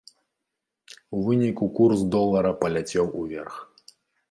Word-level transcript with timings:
У 1.17 1.19
выніку 1.27 1.69
курс 1.77 1.99
долара 2.17 2.51
паляцеў 2.65 3.15
уверх. 3.23 3.63